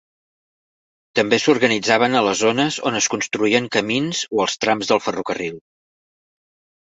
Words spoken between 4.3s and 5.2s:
o els trams del